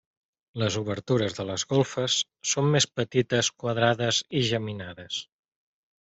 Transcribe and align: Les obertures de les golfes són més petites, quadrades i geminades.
Les 0.59 0.75
obertures 0.79 1.35
de 1.39 1.43
les 1.49 1.65
golfes 1.73 2.15
són 2.51 2.69
més 2.75 2.87
petites, 3.01 3.51
quadrades 3.65 4.23
i 4.39 4.41
geminades. 4.53 5.21